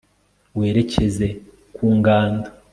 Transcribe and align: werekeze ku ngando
werekeze 0.59 1.27
ku 1.75 1.85
ngando 1.97 2.49